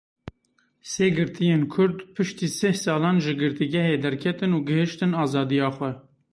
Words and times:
Sê 0.91 1.05
girtiyên 1.17 1.61
Kurd 1.73 1.97
piştî 2.13 2.47
sih 2.57 2.75
salan 2.83 3.17
ji 3.23 3.33
girtîgehê 3.41 3.95
derketin 4.03 4.51
û 4.57 4.59
gihiştin 4.67 5.11
azadiya 5.23 5.69
xwe. 5.75 5.91